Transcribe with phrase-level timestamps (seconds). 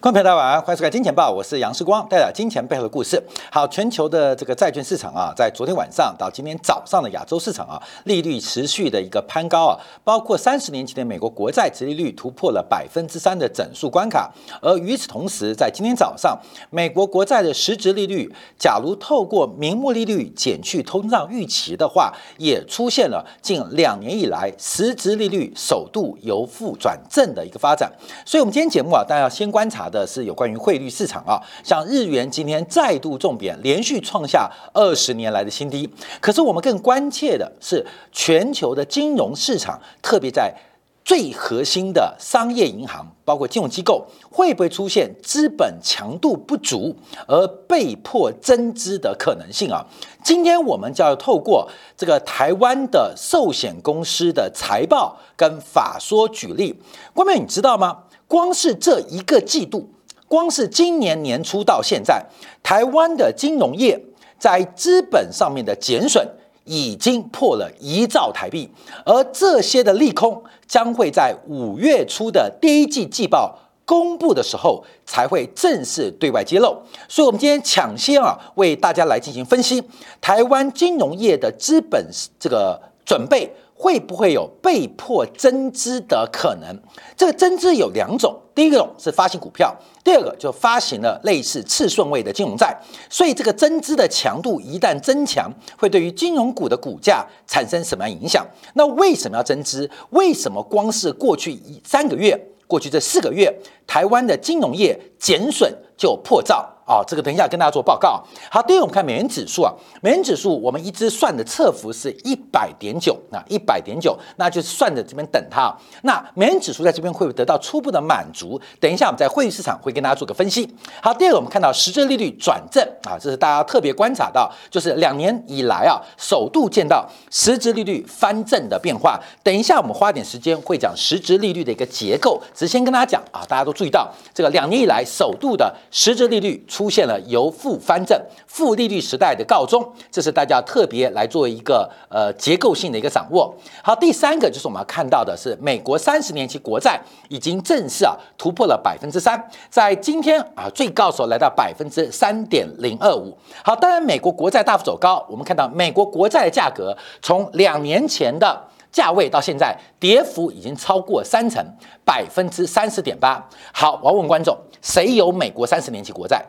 [0.00, 3.20] 观众朋友大家晚安，欢迎收看《金钱报》，我是杨世光，带来金钱背后的故事。
[3.50, 14.32] 好，全球的这个债券市场啊，在昨天晚上到今天早上的亚洲市场啊，利率持续的一个攀高啊，包括三十年期的美国国债殖利率突破了百分之三的整数关卡。
[14.62, 16.38] 而与此同时，在今天早上，
[16.70, 27.92] 美国国债的实质利率，假如透过名目利率减去通胀预期的话，也出现了近两年以来实质利率首度由负转正的一个发展。
[28.24, 29.87] 所以，我们今天节目啊，大家要先观察。
[29.88, 35.88] 的是有关于汇率市场啊，像日元今天再度重贬，连续创下二十年来的新低。
[36.20, 40.54] 可是我们更关切的是全球的金融市场，特别在
[41.04, 46.94] 最核心的商业银行，包括金融机构，会不会出现资本强度不足
[47.26, 49.86] 而被迫增资的可能性啊？
[50.22, 56.78] 今天我们就要透过这个台湾的寿险公司的财报跟法说举例。
[57.14, 58.00] 关妹，你知道吗？
[58.28, 59.88] 光是这一个季度，
[60.28, 62.24] 光是今年年初到现在，
[62.62, 63.98] 台湾的金融业
[64.38, 66.28] 在资本上面的减损
[66.64, 68.70] 已经破了一兆台币，
[69.06, 76.76] 而这些的利空将会在五月初的第一季季报公布的时候才会正式对外揭露。
[77.08, 79.82] 所以，我们今天抢先啊，为大家来进行分析
[80.20, 82.06] 台湾金融业的资本
[82.38, 83.50] 这个准备。
[83.78, 86.76] 会不会有被迫增资的可能？
[87.16, 92.76] 这个增资有两种，第一种是发行股票，第二个就发行了类似次顺位的金融债。
[93.08, 98.44] 所以这个增资的强度一旦增强，会对于金融股的股价产生什么样影响？
[98.74, 99.88] 那为什么要增资？
[100.10, 103.54] 为什么光是过去一三个月，过去这四个月，
[103.86, 106.68] 台湾的金融业减损就破兆？
[106.88, 108.24] 啊，这个等一下跟大家做报告。
[108.50, 115.70] 好，第一我们看美元指数啊，美元指数我们一直算的测幅是一百点九，那一百点九，那就是算着这边等它。
[116.04, 118.58] 那美元指数在这边会不会得到初步的满足？
[118.80, 120.66] 等一下我们在会议市场会跟大家做个分析。
[121.02, 129.20] 好，第二个我们看到实质利率转正啊，这是大家特别观察到，就是两年以来啊，首度见到实质利率翻正的变化。
[129.42, 136.64] 等一下我们花点时间会讲实质利率的一个结构，只是先跟大家讲啊，大家都注意到这个两年以来首度的实质利率。
[136.78, 138.16] 出现了由负翻正、
[138.46, 143.52] 负利率时代的告终，这是大家特别来做一个呃结构性的一个掌握。
[143.82, 153.36] 好，第三个就是我们要看到的是，美国三十年期国债已经正式啊突破了百分之三，在今天啊最高时候来到百分之三点零二五。
[153.64, 158.56] 好，当然美国国债大幅走高，我们看到美国国债的价格从两年前的
[158.92, 161.60] 价位到现在跌幅已经超过三成，
[162.04, 163.44] 百分之三十点八。
[163.72, 166.40] 好，我要问观众，谁有美国三十年期国债？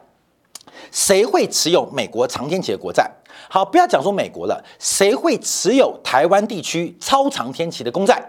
[0.91, 3.09] 谁会持有美国长天期的国债？
[3.49, 8.21] 好，不要讲说美国了，谁会持有台湾地区超长天期的公债？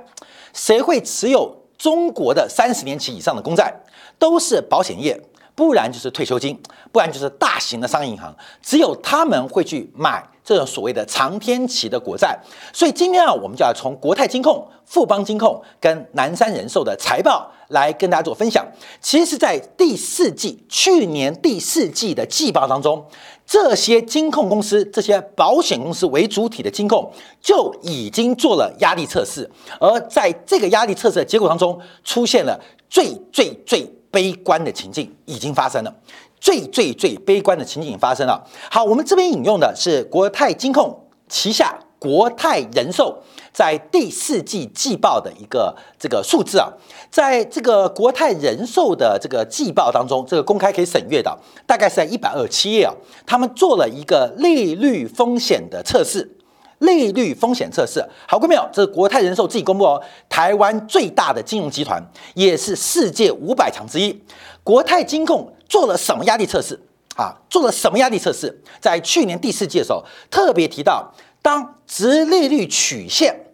[0.53, 3.75] 谁会持有中国的三十年期以上的公债？
[4.19, 5.20] 都是保险业，
[5.54, 6.60] 不然就是退休金，
[6.93, 10.30] 不然就是大型的商业银行，只有他们会去买。
[10.45, 12.39] 这种所谓的长天期的国债，
[12.73, 18.67] 所以今天啊，我们就要从国泰金控、富邦金控跟南山人寿的财报来跟大家做分享。
[19.00, 23.05] 其实，在第四季、去年第四季的季报当中，
[23.47, 29.49] 这些金控公司、这些保险公司为主体的金控就已经做了压力测试，
[29.79, 32.59] 而在这个压力测试的结果当中，出现了
[32.89, 35.95] 最最最悲观的情境已经发生了。
[36.41, 38.43] 最最最悲观的情景发生了。
[38.71, 46.73] 好，我们这边引用的是国泰金控旗下国泰人寿在第四季季报的一个这个数字啊，
[47.11, 51.37] 在这个国泰人寿的这个季报当中，这个公开可以审阅的，
[51.67, 52.95] 大概是在一百二十七页啊。
[53.27, 56.39] 他们做了一个利率风险的测试，
[56.79, 58.67] 利率风险测试，好过没有？
[58.73, 62.03] 这是国泰人寿自己公布哦，台湾最大的金融集团，
[62.35, 64.23] 也是世界五百强之一，
[64.64, 65.53] 国泰金控。
[65.70, 66.78] 做了什么压力测试
[67.14, 67.37] 啊？
[67.49, 68.61] 做了什么压力测试？
[68.81, 73.46] 在去年第四季的时候，特别提到，当直利率曲线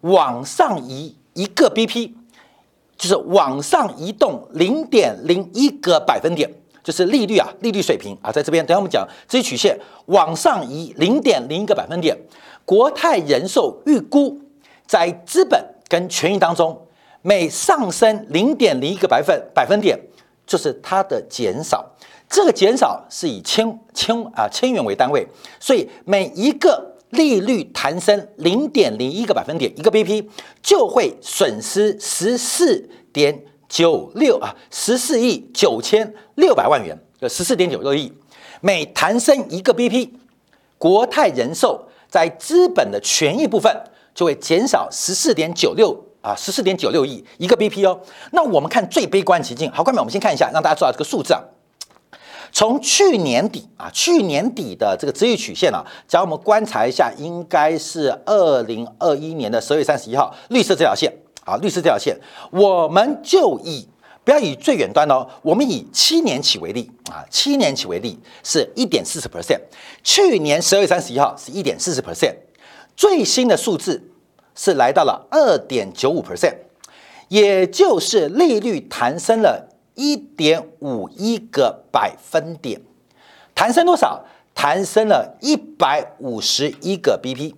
[0.00, 2.12] 往上移一个 BP，
[2.98, 6.52] 就是往上移动零点零一个百分点，
[6.82, 12.18] 就是利率啊，利率水平啊，在这边，等下我们讲这些曲线往上移零点零一个百分点，
[12.64, 14.40] 国泰人寿预估
[14.84, 16.86] 在资本跟权益当中，
[17.22, 19.96] 每上升零点零一个百分百分点。
[20.46, 21.84] 就是它的减少，
[22.28, 25.26] 这个减少是以千千啊千元为单位，
[25.58, 30.26] 所以每一个利率弹升零点零一个百分点，一个 BP
[30.62, 38.12] 就会损失十四点九六啊十四亿九千六百万元，呃十四点九六亿。
[38.60, 40.10] 每弹升一个 BP，
[40.78, 43.84] 国泰人寿在资本的权益部分
[44.14, 46.05] 就会减少十四点九六。
[46.26, 48.00] 啊，十四点九六亿一个 BP 哦。
[48.32, 51.40] 那我们看最悲观情境，好，观众们，我们先看一下，让大家知道这个数字啊。
[52.50, 61.12] 从去年底啊，去年底的这个值域曲线啊，假如我们观察一下，应该是二零二一年的十二月三十一号，绿色这条线
[61.44, 62.18] 啊，绿色这条线，
[62.50, 63.88] 我们就以
[64.24, 69.60] 不要以最远端哦，我们以七年起为例啊，七年起为例是一点四十 percent，
[70.02, 72.34] 去年十二月三十一号是一点四十 percent，
[72.96, 74.10] 最新的数字
[74.56, 76.56] 是来到了二点九五 percent，
[77.28, 79.68] 也就是利率弹升了。
[79.98, 82.78] 一点五一个百分点，
[83.54, 84.22] 弹升多少？
[84.54, 87.54] 弹升了一百五十一个 BP，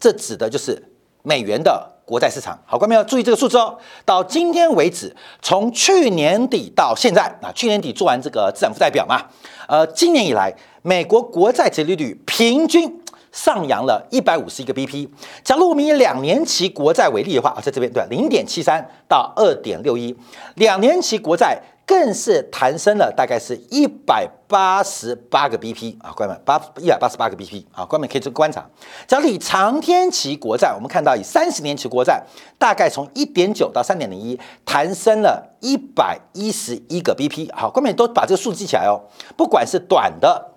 [0.00, 0.90] 这指的就是
[1.22, 2.58] 美元的国债市场。
[2.64, 3.76] 好，观众要注意这个数字哦。
[4.06, 9.26] 到今天为止，从去年底到现在啊，去年底做完这个资产负债表嘛，
[9.68, 13.02] 呃，今年以来，美国国债殖利率平均。
[13.36, 15.06] 上扬了一百五十一个 BP。
[15.44, 20.16] 假如我们以两年期国债为例的话啊，在这边对，零点七三到二点六一，
[20.54, 28.66] 两年期国债更是弹升了，大概是一百八十八个 BP 啊，关们八一百八十八个 BP 啊，关们可以做观察。
[29.06, 32.24] 假如以长天期国债，我们看到以三十年期国债，
[32.58, 37.54] 大概从一点九到三点零一，弹升了一百一十一个 BP。
[37.54, 38.98] 好，关们都把这个数字记起来哦，
[39.36, 40.52] 不管是短的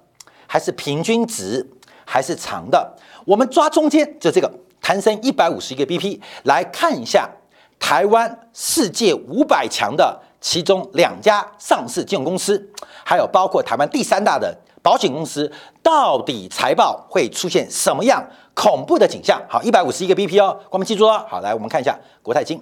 [0.48, 1.70] 还是平均值。
[2.12, 2.92] 还是长的，
[3.24, 4.52] 我们抓中间就这个
[4.82, 7.30] 弹升一百五十一个 BP 来看一下
[7.78, 12.68] 台湾世界五百强的其中两家上市金融公司，
[13.06, 15.52] 还有包括台湾第三大的保险公司，
[15.84, 18.26] 到底财报会出现什么样
[18.56, 19.40] 恐怖的景象？
[19.48, 21.24] 好，一百五十一个 BP 哦，我们记住了。
[21.30, 22.60] 好，来我们看一下国泰金，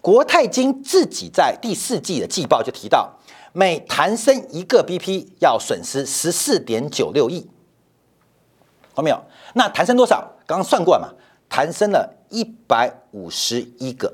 [0.00, 3.08] 国泰金自己在第四季的季报就提到，
[3.52, 7.48] 每弹升一个 BP 要损失十四点九六亿。
[9.00, 9.18] 好没有？
[9.54, 10.20] 那弹升多少？
[10.46, 11.08] 刚刚算过了嘛，
[11.48, 14.12] 弹升了一百五十一个，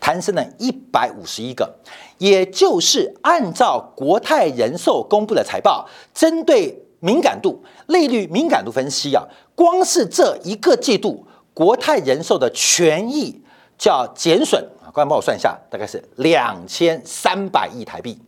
[0.00, 1.70] 弹升了一百五十一个，
[2.16, 9.22] 也就是按照国泰人寿公布的财报，针对敏感度、利率敏感度分析啊，
[9.54, 13.42] 光是这一个季度，国泰人寿的权益
[13.76, 18.18] 叫减损啊，各位帮我算一下，大概是两千三百亿台币，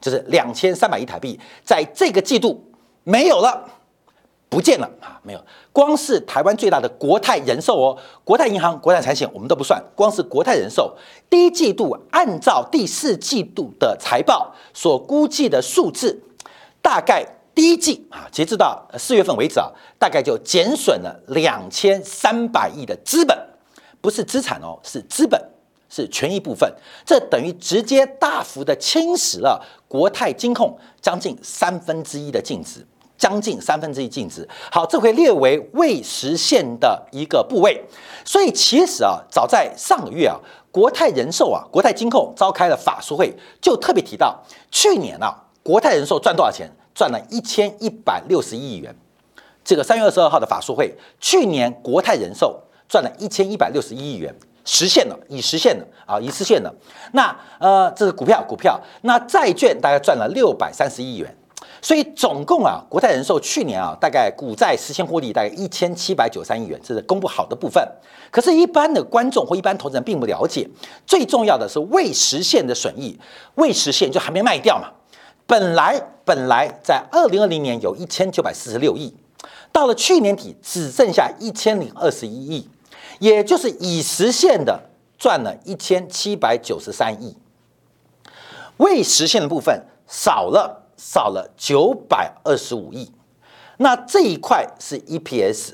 [0.00, 2.64] 就是两千三百亿台币，在这个季度
[3.04, 3.68] 没有了。
[4.48, 5.20] 不见了啊！
[5.22, 10.96] 没有，光是台湾最大的国泰人寿哦，国泰银行、国泰财险我们都不算，光是国泰人寿
[11.28, 16.22] 第一季度按照第四季度的财报所估计的数字，
[16.80, 23.36] 大概第一季啊，截至到四月份为止啊，大概就减损了两千三百亿的资本，
[24.00, 25.38] 不是资产哦，是资本，
[25.90, 26.72] 是权益部分，
[27.04, 32.86] 这等于直接大幅的侵蚀了国泰金控将近三分之一的净值。
[33.18, 37.84] 将近三分之一净值，好，这会列为未实现的一个部位。
[38.24, 40.38] 所以其实啊，早在上个月啊，
[40.70, 46.70] 国泰人寿啊，国泰金控召开了法说会，就特别提到，去年啊，国泰人寿赚多少钱？
[46.94, 48.92] 赚了一千一百六十亿元。
[49.62, 54.34] 这个三月二十二号的法说会，去年国泰人寿赚了一千一百六十一亿元，
[54.64, 56.74] 实现了，已实现了啊，已实现了。
[57.12, 61.32] 那呃，这是股票，股票，那债券大概赚了六百三十亿元。
[61.80, 67.86] 所以总共啊，国泰人寿去年啊，大概股债实现获利大概一千七百九三亿元，这是公布好的部分。
[68.30, 70.68] 可是，一般的观众或一般投资人并不了解，
[71.06, 73.18] 最重要的是未实现的损益，
[73.54, 74.90] 未实现就还没卖掉嘛。
[75.46, 79.14] 本来本来在二零二零年有一千九百四十六亿，
[79.72, 82.68] 到了去年底只剩下一千零二十一亿，
[83.20, 84.82] 也就是已实现的
[85.16, 87.36] 赚了一千七百九十三亿，
[88.76, 90.87] 未实现的部分少了。
[90.98, 93.10] 少了九百二十五亿，
[93.78, 95.70] 那这一块是 EPS，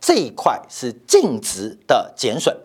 [0.00, 2.56] 这一块是净值的减损，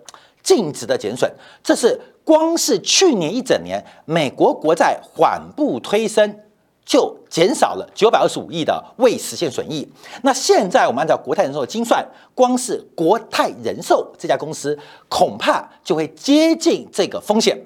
[0.42, 6.40] 净值的减损，这是光是去年一整年美国国债缓步推升，
[6.86, 9.88] 就减少了九百二十五亿的未实现损益。
[10.24, 14.80] 那现在我们按照国泰人寿的精算，光是国泰人寿这家公司，
[15.10, 17.60] 恐怕就会接近这个风险。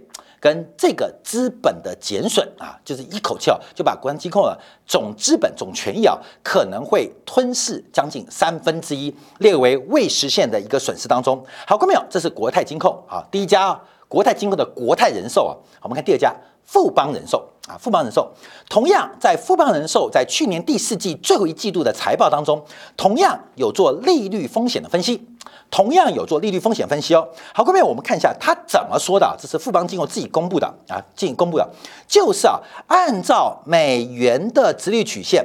[0.43, 11.41] 跟这个资本的减损啊，就是一口气啊，就把国安金控的总资本总权益啊，可能会吞噬将近三分之一，列为未实现的一个损失当中。
[11.65, 12.03] 好，看没有？
[12.09, 15.55] 这是国泰金控啊，第一家啊，国泰金控的国泰人寿啊。
[15.81, 16.35] 我们看第二家
[16.65, 18.31] 富邦人寿啊，富邦人寿
[18.69, 22.63] 同样在富邦人寿在去年第四季最后一季度的财报当中，
[22.97, 25.25] 同样有做利率风险的分析。
[25.71, 27.27] 同样有做利率风险分析哦。
[27.51, 29.35] 好，各位，我们看一下他怎么说的。
[29.39, 31.67] 这是富邦金融自己公布的啊，自己公布的，
[32.07, 35.43] 就是啊，按照美元的直率曲线，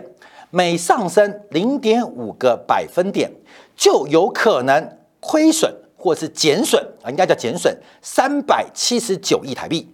[0.51, 3.33] 每上升零点五个百分点，
[3.75, 9.91] 就有可能亏损或是减损啊，应该叫减损三百七十九亿台币。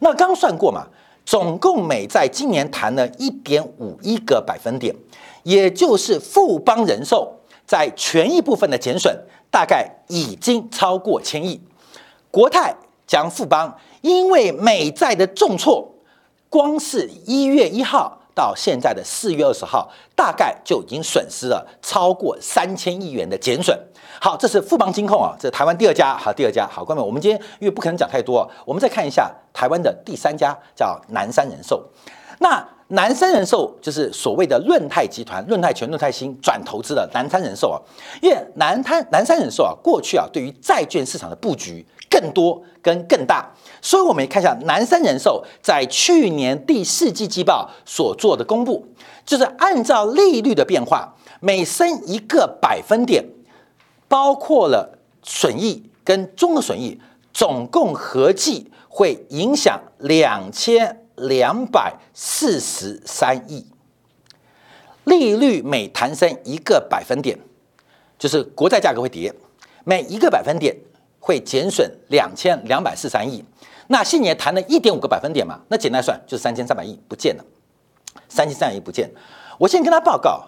[0.00, 0.88] 那刚算过嘛，
[1.28, 4.96] 总共美债今年弹了一点五一个百分点，
[5.42, 7.30] 也就是富邦人寿
[7.66, 9.14] 在权益部分的减损
[9.50, 11.60] 大概已经超过千亿。
[12.30, 12.74] 国泰
[13.06, 15.86] 将富邦因为美债的重挫，
[16.48, 23.76] 光是一月一号到现在的四月二十号，大概就已经损失了超过三千亿元的减损。
[24.20, 26.16] 好，这是富邦金控啊，这是台湾第二家。
[26.16, 26.64] 好，第二家。
[26.70, 31.84] 好，观众们，我们今天因为不可能讲太多，我们再看一下台湾的第三家，叫南山人寿。
[32.38, 37.76] 那南山人寿就是所谓的润泰集团、润泰全、润泰新转投资的南山人寿啊。
[38.22, 48.86] 因为南滩南山人寿啊，过去啊对于债券市场的布局更多跟更大，所以我们看一下南山人寿在去年第四季季报所做的公布，
[49.24, 53.24] 就是按照利率的变化，每升一个百分点。
[54.08, 56.98] 包括了损益跟综合损益，
[57.34, 63.66] 总共合计会影响两千两百四十三亿。
[65.04, 67.38] 利率每弹升一个百分点，
[68.18, 69.34] 就是国债价格会跌，
[69.84, 70.74] 每一个百分点
[71.28, 73.44] 会减损两千两百四十三亿。
[73.88, 77.44] 那现年弹了一点五个百分点嘛，那简单算就是三千三百亿不见了，
[78.30, 79.10] 三千三百亿不见。
[79.58, 80.42] 我先跟他报告，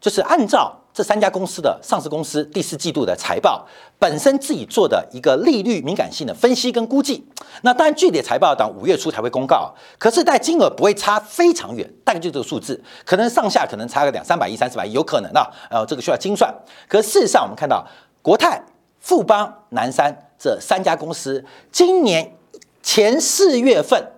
[0.00, 0.80] 就是按照。
[0.94, 3.66] 这三家公司的上市公司第四季度的财报
[3.98, 7.26] 本身自己做的一个利率敏感性的分析跟估计，
[7.62, 16.54] 那当然具体的财报等五月初才会公告，可是但金额不会差非常远，大概就这个数字，可能上下可能差个两三百亿、三四百亿有可能啊，呃，这个需要精算。
[16.86, 17.84] 可事实上我们看到
[18.22, 18.62] 国泰、
[19.04, 22.34] 富邦、南山这三家公司今年
[22.82, 24.10] 前四月份。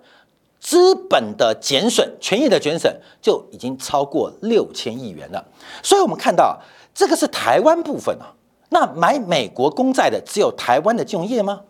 [0.58, 5.44] 资本的减损，权益的减损就已经超过六千亿元了。
[5.80, 6.58] 所以，我们看到
[6.92, 8.34] 这个是台湾部分啊。
[8.70, 11.60] 那买美国公债的只有台湾的金融业吗？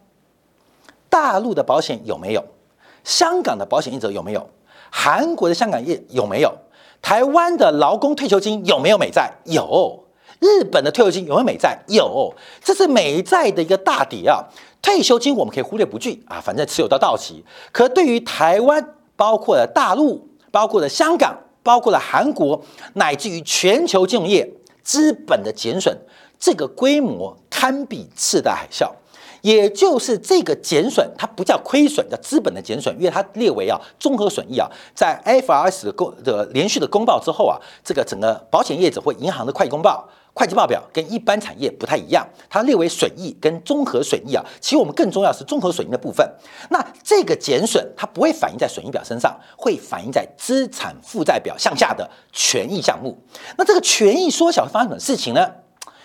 [1.10, 2.42] 大陆的保险有没有？
[3.04, 4.48] 香港的保险业者有没有？
[4.90, 6.54] 韩国的香港业有没有？
[7.02, 9.34] 台湾的劳工退休金有没有美债？
[9.44, 10.05] 有。
[10.40, 11.78] 日本的退休金有没有美债？
[11.88, 12.34] 有。
[12.62, 14.44] 这是美债的一个大底啊。
[14.82, 17.44] 退休金我们可以忽略不计啊，反正持有到到期。
[17.72, 22.62] 可对于台湾，包括了大陆，包括了香港，包括了韩国，
[22.94, 24.48] 乃至于全球金融业
[24.84, 25.96] 资本的减损，
[26.38, 28.88] 这个规模堪比次贷海啸。
[29.42, 40.08] 也就是这个减损，它不叫亏损，叫资本的减损，因为它列为啊综合损益啊，在 FRS 的公的连续的公报之后啊，这个整个保险业者或银行的会计公报。
[40.38, 44.44] 会计报表跟一般产业不太一样，它列为损益跟综合损益啊。
[44.60, 46.30] 其实我们更重要是综合损益的部分。
[46.68, 53.16] 那这个减损它不会反映在损益表身上，会反映在资产负债表向下的权益项目。
[53.56, 55.50] 那这个权益缩小发生什么事情呢？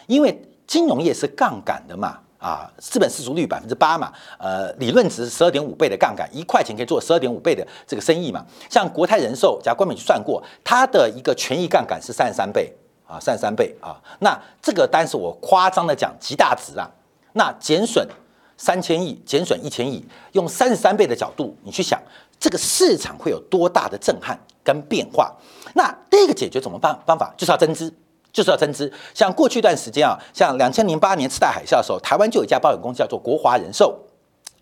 [0.08, 8.46] 因为金融业是杠杆的嘛，啊，资本市足率百分之八嘛，呃，理论值十二点五倍的杠杆，一块钱可以做十二点五倍的这个生意嘛。
[8.70, 12.74] 像国泰人寿，加官美去算过，它的一个权益杠杆是三十三倍。
[13.12, 14.00] 啊，三十三倍啊！
[14.20, 16.90] 那这个单是我夸张的讲极大值啊。
[17.34, 18.08] 那减损
[18.56, 22.02] 三千亿，减损一千亿，用三十三倍的角度，你去想
[22.40, 25.30] 这个市场会有多大的震撼跟变化？
[25.74, 26.98] 那第一个解决怎么办？
[27.06, 27.94] 方法就是要增资，
[28.32, 28.90] 就是要增资。
[29.14, 34.00] 像过去一段时间啊，像两千零八年次贷海啸的时候，台湾就有一家保险公司叫做国华人寿，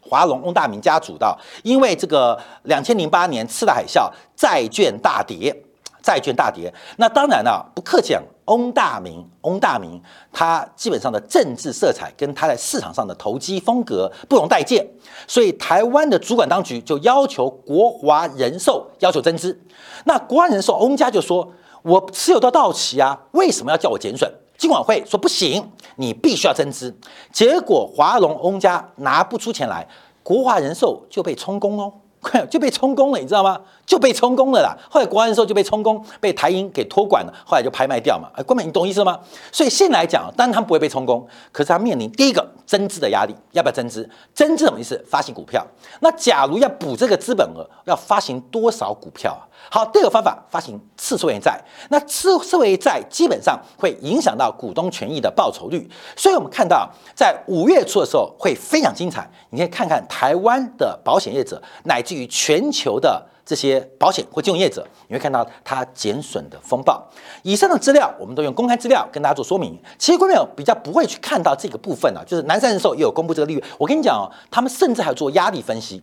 [0.02, 5.56] 华龙翁大明家主的，因为这个两千零八年次贷海啸，债券大跌。
[6.02, 10.02] 债券大跌，那当然了，不客气讲，翁大明，翁大明，
[10.32, 14.86] 他基本上的政治色彩跟他在市场上的投机风格不容待见，
[15.28, 19.60] 所以台湾的主管当局就要求国华人寿要求增资。
[20.06, 21.52] 那国华人寿翁家就说
[21.84, 26.96] ：“我持有到到期啊，为什么要叫我减损？”金管会说：“不行，你必须要增资。”
[27.32, 29.86] 结果华龙翁家拿不出钱来，
[30.24, 31.94] 国华人寿就被充公哦。
[32.52, 33.58] 就被充公了，你知道吗？
[33.90, 34.78] 就被充公了啦。
[34.88, 37.34] 后来国安的时候就被充公，被台银给托管了。
[37.44, 38.30] 后来就拍卖掉嘛。
[38.36, 39.20] 哎，关美，你懂意思吗？
[39.52, 44.08] 所以现在来讲，当然他们不会被充公，可是他面临第一个增资的压力，要不要增资？
[44.32, 45.04] 增资什么意思？
[45.10, 45.66] 发行股票。
[46.02, 49.42] 那假如要补这个资本额，要发行多少股票啊？
[49.72, 51.60] 好，第二个方法，发行次数位债。
[51.90, 55.90] 那次数位债基本上会影响到股东权益的报酬率。
[56.16, 59.28] 所以我们看到，在五月初的时候会非常精彩。
[59.50, 67.04] 你可以看看台湾的保险业者，乃至于全球的这些保险或金融业者，你会看到它减损的风暴。
[67.42, 69.76] 以上的资料我们都用公开资料跟大家做说明。
[69.98, 73.64] 其实观众比较不会去看到这个部分啊，就是南山人寿也有公布这个利率。
[73.80, 76.00] 我跟你讲哦，他们甚至还有做压力分析，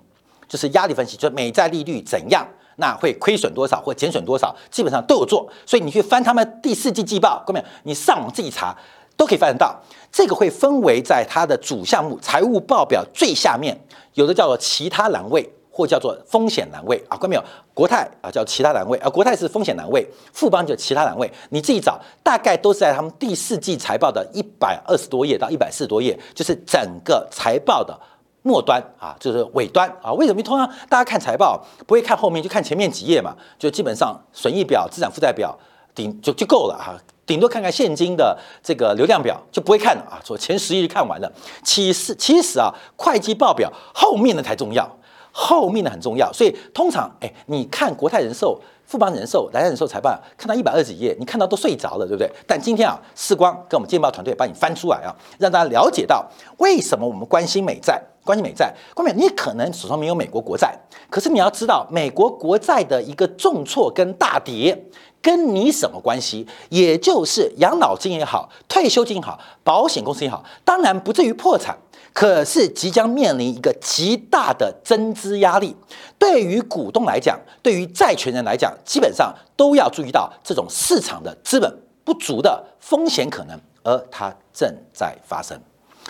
[0.48, 2.44] 就是压力分析，就是美债利率怎样。
[2.78, 5.48] 那会亏损多少或减损多少，基本上都有做。
[5.64, 8.76] 所以你去翻他们第四季季报，各位，你上网自己查，
[9.16, 9.80] 都可以翻得到。
[10.10, 13.78] 这个会分为在它的主项目财务报表最下面，
[14.14, 17.12] 有的叫做其他栏位，或叫做风险栏位啊。
[17.18, 17.44] 看到没有？
[17.74, 21.30] 国泰啊叫其他栏位啊，国泰是风险栏位，富邦就其他栏位。
[21.50, 27.94] 你自己找，大概都是在他们第四季财报的一百二十多页到一百四十多页，就是整个财报的
[28.40, 30.10] 末端啊，就是尾端啊。
[30.14, 30.42] 为什么？
[30.42, 35.54] 通常大家看财报不会看后面，就看前面几页嘛，就基本上损益表、资产负债表
[35.94, 36.96] 顶就就够了哈。
[37.26, 41.30] 顶多看看现金的这个流量表就不会看了啊，说前十页看完了。
[41.64, 44.88] 其实其实啊，会计报表后面的才重要，
[45.38, 46.32] 后面的很重要。
[46.32, 52.30] 所以通常哎，你看国泰人寿、富邦人寿、来人寿财报，看到一百二十几页，你看到都睡着了，对不对？
[52.46, 56.26] 但今天啊，世光跟我们见报团队帮你翻出来啊，让大家了解到
[56.56, 58.74] 为什么我们关心美债，关心美债。
[58.94, 60.74] 关美，你可能手上没有美国国债，
[61.10, 64.86] 可是你要知道，美国国债的一个重挫跟大跌。
[65.22, 66.46] 跟你什么关系？
[66.68, 71.76] 也就是养老金也好，退休金也好，保险公司也好，当然不至于破产，
[72.16, 75.76] 可是即将面临一个极大的增资压力。
[76.18, 81.70] 对于股东来讲，对于债权人来讲，基本上都要注意到这种市场的资本
[82.04, 85.60] 不足的风险可能，而它正在发生，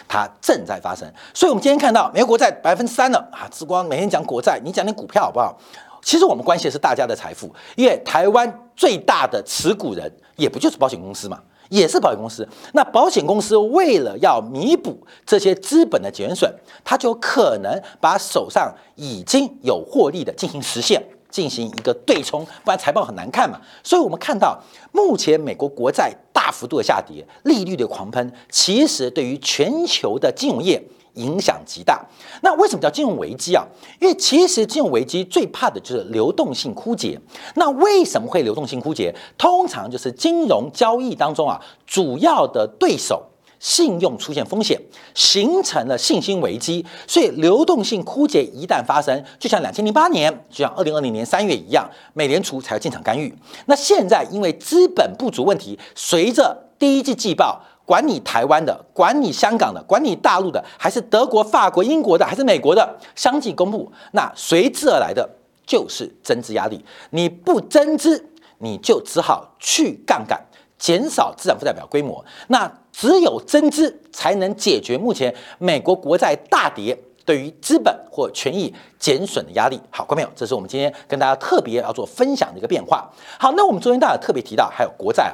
[0.07, 1.13] 它正在发生。
[1.35, 3.49] 所以，我们今天看到美国国债百分之三了啊！
[3.51, 5.59] 之光每天讲国债，你讲点股票好不好？
[6.03, 12.47] 其实我们关心的是大家的财富，因为台湾最大的持股人也不就是保险公司嘛，也是保险公司。
[12.73, 16.53] 那保险公司为了要弥补这些资本的减损，
[16.85, 23.61] 它就可能把手上已经有获利的进行实现，进行一个对冲，不然财报很难看嘛。
[23.83, 24.59] 所以我们看到
[24.93, 30.83] 目前美国国债大幅度的下跌，利率的狂喷，其实对于全球的金融业。
[31.17, 32.03] 影响极大。
[32.43, 33.63] 那为什么叫金融危机啊？
[34.01, 37.21] 因为其实金融危机最怕的就是流动性枯竭。
[37.57, 39.15] 那为什么会流动性枯竭？
[39.37, 43.23] 通常就是金融交易当中啊，主要的对手
[43.59, 44.81] 信用出现风险，
[45.15, 46.85] 形成了信心危机。
[47.07, 53.35] 所以流动性枯竭一旦发生，就像两千零八年，就像二零二零年三月一样，美联储才要进场干预。
[53.67, 57.63] 那现在因为资本不足问题，随着第一季季报。
[57.87, 65.27] 管你台湾的，管你香港的，管你大陆的，还是德国、法国、英国的，还是美国的，相继公布，那随之而来的
[65.65, 66.85] 就是增资压力。
[67.11, 70.39] 你不增资，你就只好去杠杆，
[70.77, 72.23] 减少资产负债表规模。
[72.49, 79.81] 那只有增资，才能解决目前美国国债大跌对于资本或权益减损的压力。
[79.91, 83.09] 好，观众朋友，这是我们今天跟大家特别要做分享的一个变化。
[83.39, 85.33] 好，那我们昨天大家特别提到还有国债。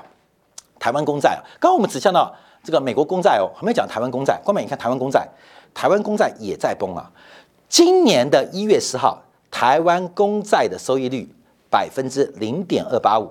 [0.83, 4.37] 台湾公债啊，刚刚我们只讲到这个美国公债哦，还没讲台湾公债。
[4.45, 5.25] 关美，你看台湾公债，
[5.73, 7.09] 台湾公债也在崩啊。
[7.68, 11.33] 今年的一月十号，台湾公债的收益率
[11.71, 13.31] 百分之零点二八五，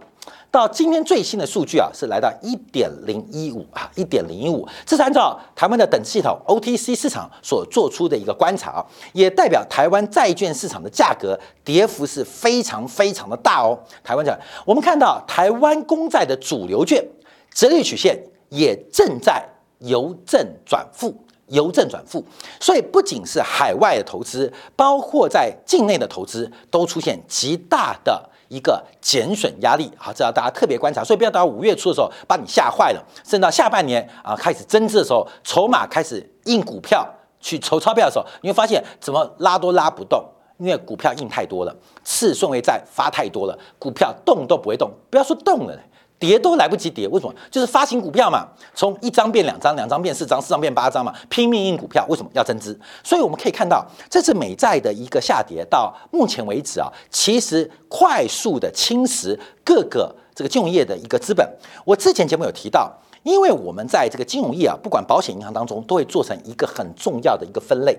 [0.49, 4.65] 到今天最新的数据啊，是来到一点零一五啊，一点零一五。
[4.85, 13.77] 这是按照台湾的等系统 OTC 市场所做出的一个观察啊，也代表台湾债券市场的价格跌幅是非常非常的大哦。
[14.01, 17.05] 台湾债，我们看到台湾公债的主流券。
[17.53, 18.17] 折率曲线
[18.49, 19.45] 也正在
[19.79, 21.13] 由正转负，
[21.47, 22.23] 由正转负，
[22.59, 29.91] 所以不仅是海外的投资，包括在境内的投资都出现极大的一个减损压力。
[29.97, 37.07] 好，这要大家特别观察，所以不要到五月初的时候把你吓坏了，甚至到下半年啊开始增资的时候，筹码开始印股票
[37.39, 40.23] 去筹钞票的时候，你会发现怎么拉都拉不动，
[40.57, 45.77] 因为股票印太多了，次顺位债发太多了，股票动都不会动，不要说动了。
[46.21, 47.33] 跌都来不及跌，为什么？
[47.49, 52.79] 就是发行股票嘛，从一张变两张，两张变四张，四张变八张嘛，拼命印股票，为什么要增资？
[53.03, 61.43] 所以我们可以看到，这次美债的一个下跌，到目前为止啊，其实快速的侵蚀各个这个金融业的一个资本。
[61.83, 67.97] 我之前节目有提到，因为我们在这个金融业啊，不管保险银行当中，都会做成一个很重要的一个分类。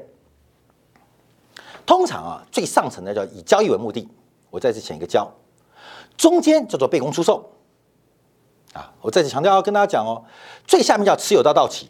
[1.84, 4.08] 通常啊，最上层的叫以交易为目的，
[4.48, 5.28] 我在这前一个交，
[6.16, 7.50] 中间叫做被公出售。
[8.72, 10.24] 啊，我再次强调要跟大家讲哦，
[10.66, 11.88] 最下面叫持有到到期，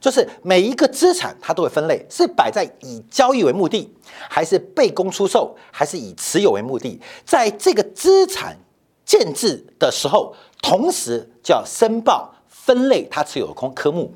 [0.00, 3.92] 就是每一个资产它都会分类，是摆在以交易为目的，
[4.28, 6.98] 还是被公出售，还是以持有为目的。
[7.24, 8.56] 在这个资产
[9.04, 14.10] 建制的时候，同时就要申报分类它持有的空科目。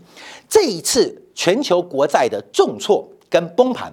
[0.49, 3.93] 这一次全球国债的重挫跟崩盘，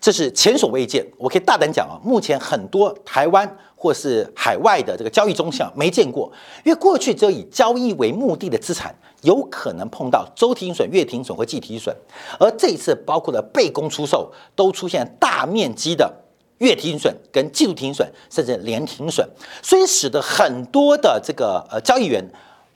[0.00, 1.06] 这是前所未见。
[1.16, 3.56] 我可以大胆讲啊，目前很多台湾。
[3.84, 6.32] 或是海外的这个交易中项没见过，
[6.64, 11.94] 因为过去只有以交易为目的的资产有可能碰到周停损、月停损或季停损，
[12.40, 16.10] 而这一次包括了被公出售，都出现大面积的
[16.60, 19.28] 月停损跟季度停损，甚至连停损，
[19.60, 22.24] 所以使得很多的这个呃交易员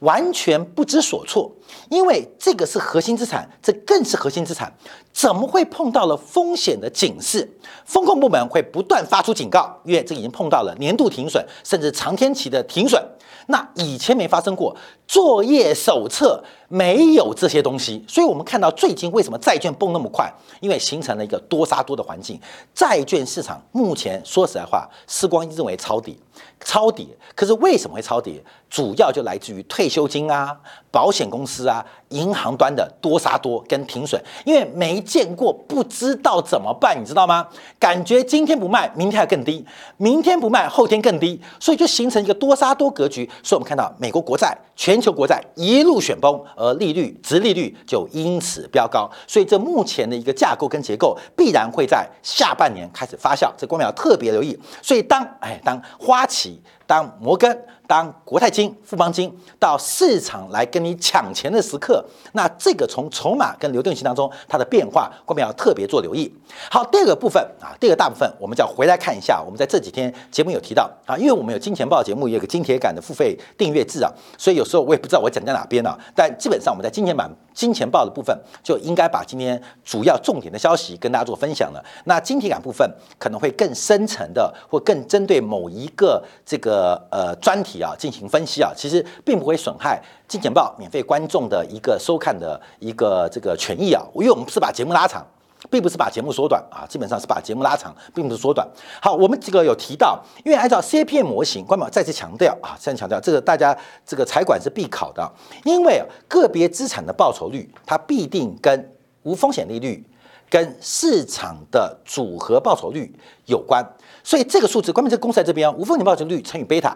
[0.01, 1.51] 完全不知所措。
[1.91, 4.73] 因为这个是核心资产，这更是核心资产，
[5.13, 7.49] 怎么会碰到了风险的警示？
[7.85, 13.03] 风控部门会不断发出警告，因为这已经碰到了年度停损，甚至长天期的停损。
[13.51, 20.31] 那以前没发生过，作业手册没有这些东西，所以我们看到最近为什么债券崩那么快？
[20.61, 22.39] 因为形成了一个多杀多的环境，
[22.75, 26.19] 债券市场目前说实在话，时光认为抄底。
[26.61, 28.43] 抄底，可是为什么会抄底？
[28.71, 30.55] 主要就来自于退休金啊、
[30.91, 37.49] 保险公司啊、银行端的多杀多跟停损，因为没见过，不知道怎么办，你知道吗？
[37.81, 39.65] 感觉今天不卖，明天还更低；
[39.97, 43.25] 明天不卖，后天更低，所以就形成一个多杀多格局。
[43.43, 49.11] 所以我们看到美国国债、全球国债一路选崩，而利率、直利率就因此飙高。
[49.27, 53.51] 所以这目前的一个架构跟结构，必然会在下半年开始发酵。
[53.57, 54.59] 这光淼特别留意。
[54.83, 66.35] 所以当哎当花起当摩根、当国泰金、富邦金到市场来跟你抢钱的时刻，那这个从筹码跟流动性当中它的变化，我们要特别做留意。
[66.71, 69.39] 好，第二个部分啊，第二个大部分，我们就要回来看一下。
[69.39, 75.95] 我们在这几天节目有提到啊，因为我们有金钱报节目，有个金铁杆的付费订阅制啊，所以有时候我也不知道我讲在哪边啊。
[76.17, 81.85] 但基本上我们在金钱版、金钱报的部分，就应该把今天主要重点的消息跟大家做分享了。
[82.05, 86.78] 那金铁杆部分可能会更深层的，或更针对某一个这个。
[86.79, 95.27] 呃呃，专题啊进行分析啊，其实并不会损害金钱报免费观众的一个收看的一个这个权益啊，因为我们是把节目拉长，
[95.69, 98.67] 并不是把节目缩短啊，基本上是把节目拉长，并不是缩短。
[99.03, 105.29] 好，我们这个有提到，因为按照 CPM 模型，官宝再次强调啊，再次强调这个大家这个财管是必考的，
[105.65, 108.93] 因为个别资产的报酬率，它必定跟
[109.25, 110.05] 无风险利率
[110.49, 113.13] 跟市场的组合报酬率
[113.47, 113.85] 有关。
[114.29, 116.95] 所以这个数字，关键这个公式在这边，无风险报酬率乘以贝塔，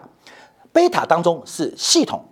[0.71, 2.23] 贝塔当中是系统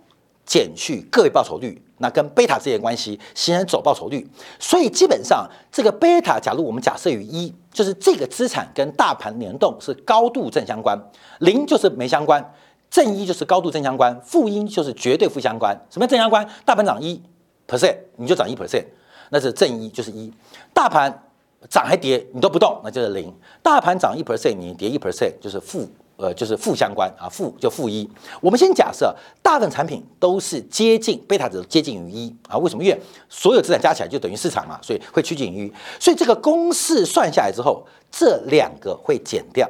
[0.46, 4.24] 减去个别报酬率，那跟贝塔之间的关系形成总报酬率。
[4.60, 10.96] 所以基本上这个贝塔，假如我们假设于一，就是这个资产跟大盘联动是高度正相关，
[11.40, 12.54] 零就是没相关，
[12.88, 15.76] 正一就是高度正相关，负一就是绝对负相关。
[15.90, 16.48] 什么正相关？
[16.64, 17.20] 大盘涨一
[17.66, 18.84] percent，你就涨一 percent，
[19.30, 20.32] 那是正一就是一，
[20.72, 21.24] 大盘。
[21.68, 23.32] 涨还跌，你都不动，那就是零。
[23.62, 28.08] 大盘涨一 percent，你跌一 percent，就是负，呃，就是负相关啊，负就负一。
[28.40, 32.82] 我们先假设大部分产品都是接近贝塔值接近于一啊，为什么？
[32.82, 35.72] 因为所有资产加起来就等于市场嘛，所以会趋近于一。
[36.00, 39.68] 所以这个公式算下来之后，这两个会减掉。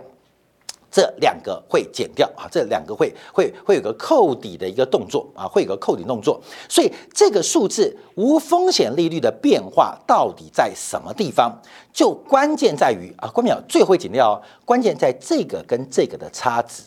[0.93, 11.59] 这两个会减掉啊，这两个会会会有个扣底的一个动作啊，会有个扣底动作，所以这个数字无风险利率的变化到底在什么地方？
[11.95, 16.83] 就关键在于啊，关淼最会减掉，哦关键在这个跟这个的差值，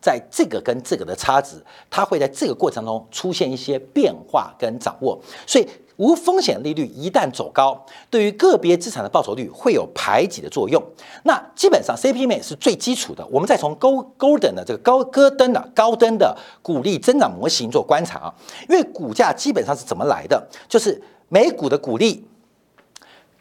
[0.00, 1.56] 在这个跟这个的差值，
[1.90, 5.66] 它会在这个过程中出现一些变化跟掌握，所以。
[6.02, 10.82] 无风险利率一旦走高，对于个别资产的报酬率会有排挤的作用。
[11.22, 13.24] 那基本上 C P M 是最基础的。
[13.30, 18.34] 我们再从高高等的这个高戈登的高登的股利增长模型做观察啊，
[18.68, 20.44] 因为股价基本上是怎么来的？
[20.68, 22.26] 就是每股的股利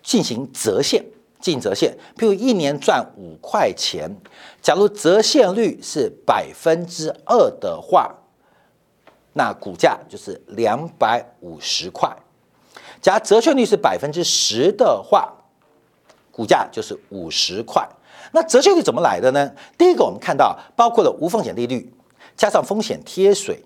[0.03, 1.03] 进行折现，
[1.39, 1.97] 进行折现。
[2.15, 4.15] 譬如一年赚五块钱，
[4.61, 8.13] 假如折现率是百分之二的话，
[9.33, 12.15] 那股价就是两百五十块。
[13.01, 15.33] 假如折现率是百分之十的话，
[16.31, 17.87] 股价就是五十块。
[18.31, 19.51] 那折现率怎么来的呢？
[19.77, 21.91] 第一个，我们看到包括了无风险利率，
[22.37, 23.61] 加上风险贴水，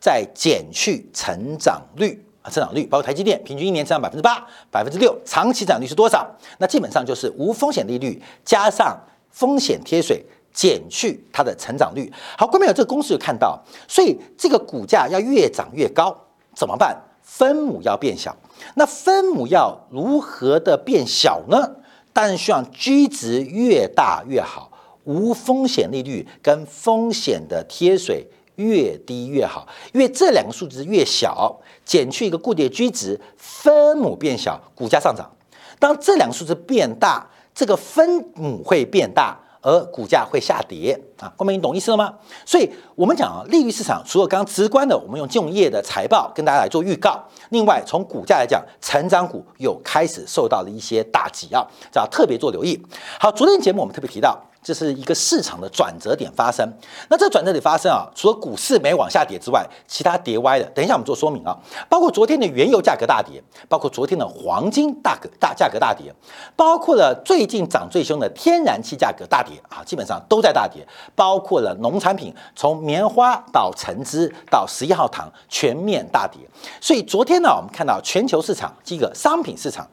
[0.00, 6.28] 再减去成长率啊，成长率包括台积电平均一年成长百分之八、百分之六，长期涨率是多少？
[6.58, 8.98] 那基本上就是无风险利率加上
[9.30, 10.22] 风险贴水
[10.52, 12.12] 减去它的成长率。
[12.36, 16.14] 好，观众有这个公式有看到，所以这个股价要越涨越高，
[16.54, 17.00] 怎么办？
[17.22, 18.36] 分母要变小。
[18.74, 21.76] 那分母要如何的变小呢？
[22.12, 24.70] 当然需要 G 值越大越好，
[25.04, 35.30] 无风险利率跟风险的贴水越低越好，因为这两个数值越小，减去一个固定的 G 值，分母变小，股价上涨。
[35.78, 39.38] 当这两个数字变大，这个分母会变大。
[39.62, 42.14] 而股价会下跌啊，后面你懂意思了吗？
[42.46, 52.80] 所以我们讲啊，利率市场除了刚刚直观的，我们用金融业的财报跟大家来做预告，另外从股价来讲，成长股又开始受到了一些打击啊，要特别做留意。
[53.18, 56.70] 好，昨天节目我们特别提到，这是一个市场的转折点发生。
[57.08, 61.56] 那这转折点发生啊，除了股市没往下跌之外，其他跌歪的，等一下我们做说明啊。
[61.88, 66.14] 包括昨天的原油价格大跌，包括昨天的黄金大格大价格大跌，
[66.54, 70.86] 包括了最近涨最凶的天然气价格大跌啊，基本上都在大跌。
[71.14, 76.40] 包括了农产品，从棉花到橙汁到十一号糖，全面大跌。
[76.80, 79.88] 所以昨天呢，我们看到全球市场这个商品市场。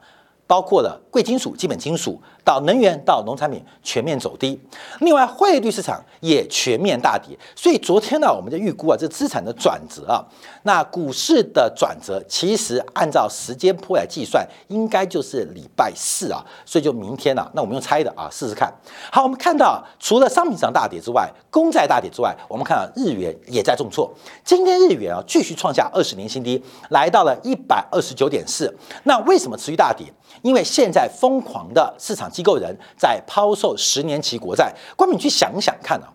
[0.48, 4.58] 包括了贵金属、基本金属到能源到农产品全面走低，
[5.00, 7.38] 另外汇率市场也全面大跌。
[7.54, 10.24] 所以昨天呢，我们就预估啊，这资产的转折啊，
[10.62, 17.50] 那股市的转折其实按照时间波来计算，应该就是礼拜四啊，所以就明天了。
[17.54, 18.72] 那我们用猜的啊，试试看。
[19.12, 24.10] 好，我们看到除了商品上大跌之外，公债大跌之外，我们看到日元也在重挫。
[24.42, 28.74] 今天日元啊继续创下二十年新低，来到了一百二十九点四。
[29.02, 30.06] 那为什么持续大跌？
[30.42, 36.08] 因为现在疯狂的市场机构人在抛售十年期国债，关明你去想想看啊，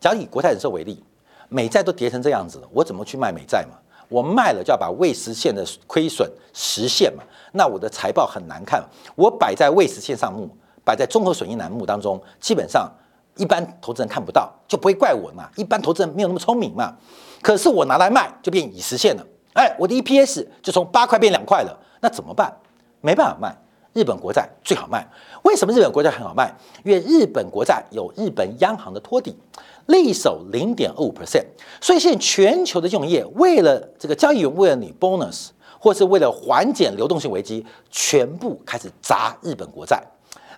[0.00, 1.02] 假如以国泰人寿为例，
[1.48, 3.78] 美债都跌成这样子了，我怎么去卖美债嘛？
[4.08, 7.22] 我卖了就要把未实现的亏损实现嘛？
[7.52, 10.48] 那我的财报很难看，我摆在未实现上目，
[10.84, 12.90] 摆在综合损益栏目当中，基本上
[13.36, 15.48] 一般投资人看不到，就不会怪我嘛。
[15.56, 16.94] 一般投资人没有那么聪明嘛。
[17.40, 22.54] 可是我拿来卖就变已实现了，哎，我的 EPS 就从八块变两块了，那怎么办？
[23.04, 23.54] 没办法卖，
[23.92, 25.06] 日本国债最好卖。
[25.42, 26.50] 为什么日本国债很好卖？
[26.84, 29.36] 因为日本国债有日本央行的托底，
[29.88, 31.44] 利手零点二五 percent。
[31.82, 40.02] 所以现在全球的金融业为了这个交易员为了你 bonus，或是为了缓解流动性危机，全部开始砸日本国债。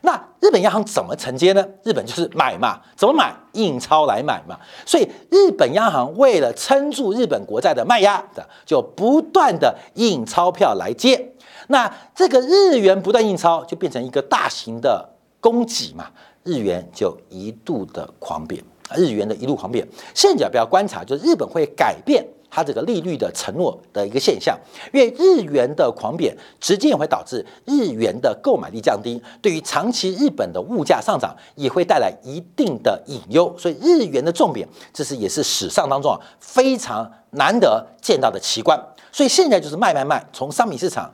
[0.03, 1.67] 那日本央行怎么承接呢？
[1.83, 3.35] 日本就是买嘛，怎么买？
[3.55, 4.57] 印钞来买嘛。
[4.85, 11.33] 所以日本央行为了撑住日本国债的卖压的，就不断的印钞票来接。
[11.69, 15.09] 那这个日元不断印钞，就变成一个大型的
[15.41, 16.07] 供给嘛，
[16.45, 18.63] 日元就一度的狂贬，
[18.95, 19.87] 日元的一路狂贬。
[20.15, 24.59] 现在不要观察，就是日本会改变它这个利率的承诺的一个现象，
[24.93, 33.55] 因为日元的狂贬，直接也会导致日元的购买力降低，对于长期日本的物价上涨也会带来一定的隐忧。
[33.59, 38.81] 所以日元的重贬，这是也是史上当中啊非常难得见到的奇观。
[39.13, 41.13] 所以现在就是卖卖卖，从商品市场。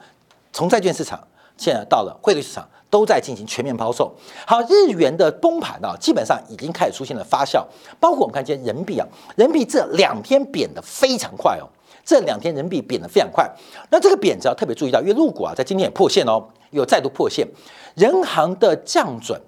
[0.53, 1.19] 从债券市场，
[1.57, 4.15] 现在到了汇率市场，都在进行全面抛售。
[4.47, 7.65] 好，日元的崩盘啊，基本上已经开始出现了发酵。
[7.99, 11.67] 包括我们看见人民币啊，人民币这两天贬得非常快哦，
[12.05, 13.51] 这两天人民币贬得非常快。
[13.91, 17.49] 那这个贬值要特别注意到，因为陆股啊在今天也破线哦，又再度破线，
[17.95, 19.41] 人行的降准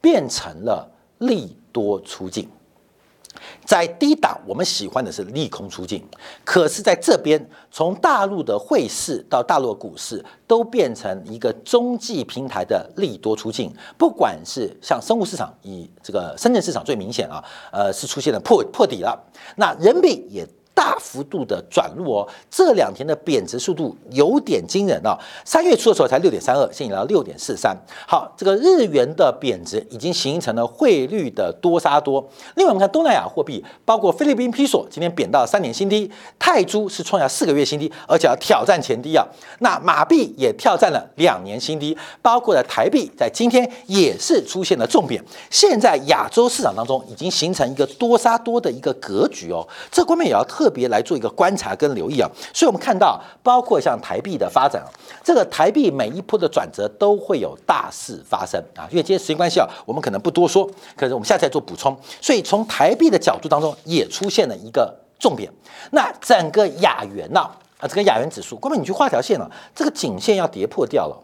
[0.00, 2.48] 变成了利多出境。
[3.64, 6.04] 在低档，我们喜欢的是利空出尽，
[6.44, 13.72] 可是在这边，从大陆的汇市到大陆股市，都变成一个中继平台的利多出尽。
[13.96, 19.18] 不管是像生物市场，以这个深圳市场最明显啊，呃，是出现了破破底了，
[19.56, 20.46] 那人民币也。
[20.74, 25.16] 大幅度的转入哦，这两天的贬值速度有点惊人哦。
[25.44, 27.76] 三月初的时候才六点三二，现在来到六点四三。
[28.08, 32.26] 好，这个日元的贬值已经形成了汇率的多杀多。
[32.56, 39.26] 另外，我们看东南亚货币，包括菲律宾比索今天贬到三年新低，泰铢是创下四个月新低，而且要挑战前低啊。
[39.58, 45.22] 那马币也挑战了两年新低，包括了台币在今天也是出现了重贬。
[45.50, 50.61] 现在亚洲市场当中已经形成一个多杀多的一个格局哦，这方面也要特。
[50.62, 54.86] 特别来做一个观察跟留意啊，所以我们看到，包括像台币的发展啊，
[55.24, 58.86] 这个台币每一波的转折都会有大事发生啊。
[58.90, 60.64] 因为今天时间关系啊，我们可能不多说，
[60.96, 61.98] 可是我们下次再做补充。
[62.20, 65.52] 所以从台币的角度当中，也出现了一个重点。
[65.90, 67.40] 那整个亚元呐
[67.80, 71.18] 啊，这个亚元指数，哥们你去画条线了，这个颈线要跌破掉了，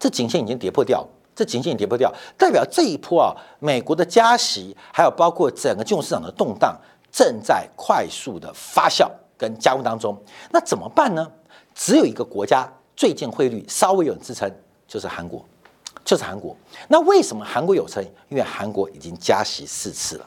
[0.00, 6.76] 这颈线已经跌破掉，这颈线已经跌破掉，代表这一波啊，美国的加息，还有包括整个金融市场的动荡。
[7.16, 10.14] 正在快速的发酵跟加温当中，
[10.50, 11.26] 那怎么办呢？
[11.74, 14.52] 只有一个国家最近汇率稍微有支撑，
[14.86, 15.42] 就是韩国，
[16.04, 16.54] 就是韩国。
[16.88, 18.04] 那为什么韩国有撑？
[18.28, 20.26] 因为韩国已经加息四次了，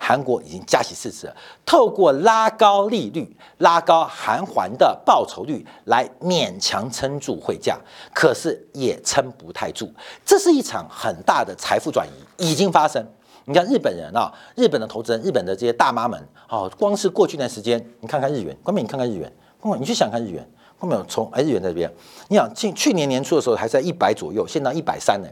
[0.00, 7.78] 韩国已经加息四次了，透过拉高利率、拉高韩环的报酬率来勉强撑住汇价，
[8.14, 9.92] 可是也撑不太住。
[10.24, 13.06] 这是一场很大的财富转移已经发生。
[13.46, 19.30] 你看日本人啊，日本的投资人，日本的这些大妈们，哦，光是过去一段时间，你看看日元，关美，你看看日元，
[19.60, 21.92] 关美，你去想看日元，关美从哎日元在这边，
[22.28, 25.28] 你想去去年年初的时候还在一百左右，现在一百三呢，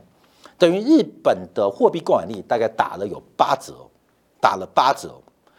[0.59, 3.75] 等于日本的货币购买力大概打了有八折，
[4.40, 5.14] 打了八折，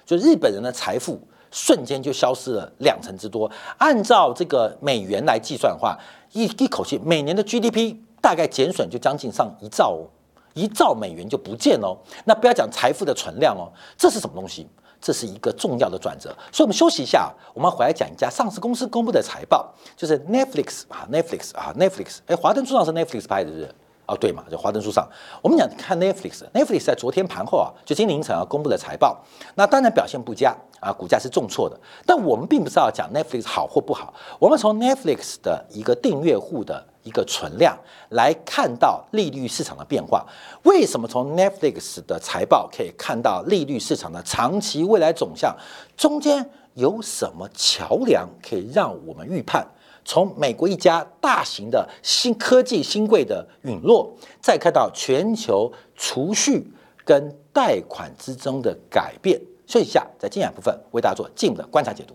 [0.05, 3.49] 就日本人的财富瞬间就消失了两成之多。
[3.79, 5.97] 按照这个美元来计算的话，
[6.33, 10.05] 一一口气每年的 GDP 大概减损就将近上一兆哦。
[10.53, 11.97] 一兆美元就不见哦。
[12.25, 14.67] 那不要讲财富的存量哦，这是什么东西？
[15.01, 16.29] 这是一个重要的转折。
[16.51, 22.19] 所以我们休息一下，我们回来讲一家上市公司公布的财报，就是 Netflix 啊，Netflix 啊，Netflix。
[22.27, 23.75] 哎，华灯初上是 Netflix 拍的，是？
[24.05, 25.05] 哦，对嘛，就华灯初上。
[25.41, 29.21] 我们讲看 Netflix，Netflix 在昨天盘后啊，就今天凌晨啊公布的财报，
[29.55, 31.79] 那当然表现不佳啊，股价是重挫的。
[32.05, 37.77] 但我们并不是要讲 Netflix 好或不好，我们从 Netflix 的一个订阅户的一个存量
[38.09, 40.25] 来看到利率市场的变化。
[40.63, 45.55] 为什么从 Netflix 的财报可以看到利率市场的长期未来走向？
[45.95, 49.67] 中间有什么桥梁可以让我们预判？
[50.05, 56.69] 从美国一家大型的新科技新贵的陨落，再看到全球储蓄
[57.05, 59.39] 跟贷款之中的改变。
[59.65, 62.13] 休息一下，在精彩部分为大家做进一步的观察解读。